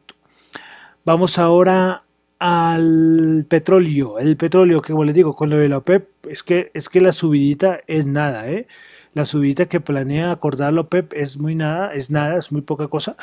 Vamos 1.05 1.39
ahora 1.39 2.05
al 2.39 3.47
petróleo. 3.49 4.19
El 4.19 4.37
petróleo, 4.37 4.81
que 4.81 4.93
como 4.93 5.05
les 5.05 5.17
digo, 5.17 5.35
con 5.35 5.51
lo 5.51 5.57
de 5.57 5.69
la 5.69 5.79
OPEP, 5.79 6.27
es 6.27 6.43
que, 6.43 6.71
es 6.75 6.89
que 6.89 7.01
la 7.01 7.13
subidita 7.13 7.81
es 7.87 8.07
nada, 8.07 8.49
¿eh? 8.49 8.67
La 9.15 9.25
subida 9.25 9.67
que 9.67 9.81
planea 9.81 10.31
acordar 10.31 10.73
la 10.73 10.83
OPEP 10.83 11.13
es 11.15 11.39
muy 11.39 11.55
nada, 11.55 11.93
es 11.93 12.11
nada, 12.11 12.39
es 12.39 12.53
muy 12.53 12.63
poca 12.63 12.89
cosa. 12.89 13.17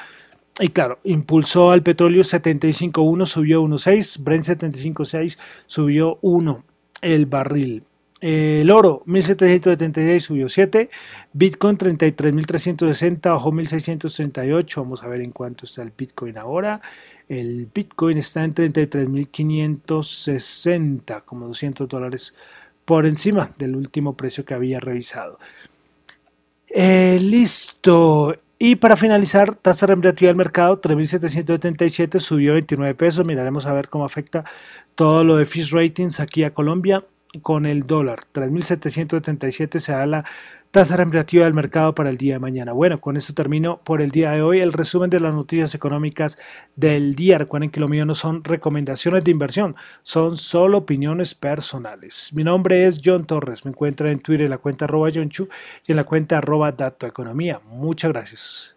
Y 0.60 0.70
claro, 0.70 1.00
impulsó 1.04 1.72
al 1.72 1.84
petróleo 1.84 2.24
75.1, 2.24 3.26
subió 3.26 3.62
1.6, 3.64 4.24
Brent 4.24 4.46
75.6, 4.46 5.38
subió 5.66 6.18
1 6.22 6.64
el 7.02 7.26
barril. 7.26 7.84
El 8.28 8.72
oro 8.72 9.04
1776 9.06 10.24
subió 10.24 10.50
7, 10.50 10.90
Bitcoin 11.32 11.78
33.360 11.78 13.32
bajó 13.32 13.52
1.638, 13.52 14.78
vamos 14.78 15.04
a 15.04 15.08
ver 15.08 15.22
en 15.22 15.30
cuánto 15.30 15.66
está 15.66 15.84
el 15.84 15.94
Bitcoin 15.96 16.40
ahora. 16.40 16.82
El 17.30 17.70
Bitcoin 17.72 18.18
está 18.18 18.44
en 18.44 18.56
33.560, 18.56 21.24
como 21.24 21.46
200 21.46 21.88
dólares 21.88 22.34
por 22.84 23.06
encima 23.06 23.52
del 23.60 23.76
último 23.76 24.18
precio 24.18 24.44
que 24.44 24.56
había 24.56 24.80
revisado. 24.80 25.38
Eh, 26.68 27.20
listo. 27.22 28.36
Y 28.58 28.78
para 28.78 28.96
finalizar, 28.96 29.54
tasa 29.54 29.86
remunerativa 29.86 30.30
del 30.30 30.38
mercado 30.38 30.82
3.777 30.82 32.18
subió 32.18 32.54
29 32.54 32.96
pesos. 32.96 33.24
Miraremos 33.24 33.68
a 33.68 33.74
ver 33.74 33.88
cómo 33.88 34.04
afecta 34.04 34.46
todo 34.96 35.24
lo 35.24 35.38
de 35.38 35.46
Fish 35.46 35.72
Ratings 35.72 36.20
aquí 36.20 36.44
a 36.44 36.56
Colombia 36.56 37.04
con 37.42 37.66
el 37.66 37.84
dólar. 37.84 38.20
3.777 38.34 39.80
se 39.80 39.92
da 39.92 40.06
la 40.06 40.26
tasa 40.76 40.98
remunerativa 40.98 41.46
del 41.46 41.54
mercado 41.54 41.96
para 41.96 42.10
el 42.10 42.18
día 42.18 42.34
de 42.34 42.40
mañana. 42.40 42.74
Bueno, 42.74 43.00
con 43.00 43.16
esto 43.16 43.34
termino 43.34 43.80
por 43.84 44.02
el 44.02 44.12
día 44.12 44.32
de 44.32 44.42
hoy 44.42 44.60
el 44.60 44.74
resumen 44.74 45.10
de 45.10 45.22
las 45.22 45.34
noticias 45.34 45.74
económicas 45.74 46.38
del 46.76 47.16
día. 47.16 47.38
Recuerden 47.38 47.70
que 47.70 47.80
lo 47.80 47.88
mío 47.88 48.06
no 48.06 48.14
son 48.14 48.44
recomendaciones 48.44 49.24
de 49.24 49.32
inversión, 49.32 49.78
son 50.04 50.36
solo 50.36 50.80
opiniones 50.80 51.34
personales. 51.34 52.32
Mi 52.34 52.44
nombre 52.44 52.88
es 52.88 53.00
John 53.02 53.26
Torres, 53.26 53.64
me 53.64 53.72
encuentran 53.72 54.12
en 54.12 54.20
Twitter 54.20 54.48
en 54.48 54.52
la 54.52 54.58
cuenta 54.58 54.84
arroba 54.84 55.10
John 55.14 55.30
y 55.88 55.92
en 55.94 55.96
la 55.96 56.04
cuenta 56.04 56.40
arroba 56.40 56.74
Dato 56.74 57.08
Economía. 57.08 57.62
Muchas 57.66 58.12
gracias. 58.12 58.75